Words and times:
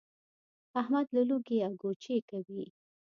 احمد 0.79 1.07
له 1.15 1.21
لوږې 1.29 1.57
اګوچې 1.69 2.17
کوي. 2.29 2.65